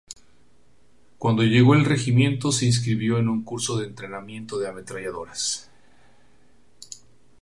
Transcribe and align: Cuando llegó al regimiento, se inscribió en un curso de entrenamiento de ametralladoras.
Cuando 1.19 1.43
llegó 1.43 1.73
al 1.73 1.85
regimiento, 1.85 2.51
se 2.51 2.65
inscribió 2.65 3.19
en 3.19 3.29
un 3.29 3.43
curso 3.43 3.77
de 3.77 3.85
entrenamiento 3.85 4.57
de 4.57 4.67
ametralladoras. 4.67 5.69